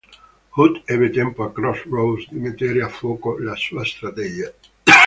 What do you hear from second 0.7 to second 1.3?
ebbe